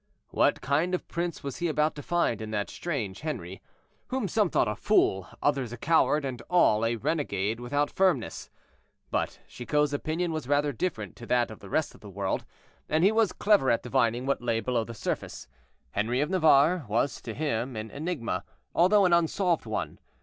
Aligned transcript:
What 0.29 0.61
kind 0.61 0.95
of 0.95 1.07
prince 1.07 1.43
was 1.43 1.57
he 1.57 1.67
about 1.67 1.93
to 1.93 2.01
find 2.01 2.41
in 2.41 2.49
that 2.49 2.71
strange 2.71 3.19
Henri, 3.19 3.61
whom 4.07 4.27
some 4.27 4.49
thought 4.49 4.67
a 4.67 4.75
fool, 4.75 5.27
others 5.43 5.71
a 5.71 5.77
coward, 5.77 6.25
and 6.25 6.41
all 6.49 6.83
a 6.83 6.95
renegade 6.95 7.59
without 7.59 7.91
firmness. 7.91 8.49
But 9.11 9.41
Chicot's 9.47 9.93
opinion 9.93 10.31
was 10.33 10.47
rather 10.47 10.71
different 10.73 11.15
to 11.17 11.27
that 11.27 11.51
of 11.51 11.59
the 11.59 11.69
rest 11.69 11.93
of 11.93 12.01
the 12.01 12.09
world; 12.09 12.45
and 12.89 13.03
he 13.03 13.11
was 13.11 13.31
clever 13.31 13.69
at 13.69 13.83
divining 13.83 14.25
what 14.25 14.41
lay 14.41 14.59
below 14.59 14.83
the 14.83 14.95
surface. 14.95 15.47
Henri 15.93 16.19
of 16.19 16.31
Navarre 16.31 16.83
was 16.87 17.21
to 17.21 17.35
him 17.35 17.75
an 17.75 17.91
enigma, 17.91 18.43
although 18.73 19.05
an 19.05 19.13
unsolved 19.13 19.67
one. 19.67 19.99